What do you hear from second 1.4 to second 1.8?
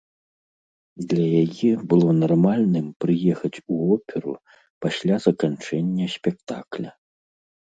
яе